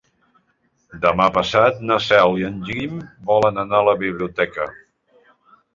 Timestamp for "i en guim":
2.41-2.99